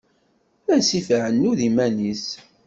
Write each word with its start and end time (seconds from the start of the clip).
Asif 0.75 1.07
iɛuned 1.15 1.59
iman-is. 1.69 2.25